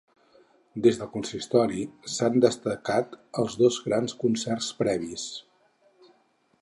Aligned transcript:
Des 0.85 0.95
del 1.01 1.09
consistori 1.15 1.83
s’han 2.13 2.41
destacat 2.45 3.13
els 3.43 3.59
dos 3.63 3.77
grans 3.91 4.19
concerts 4.25 4.71
previs. 4.81 5.31